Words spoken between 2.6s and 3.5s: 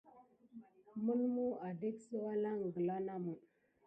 gkla namə.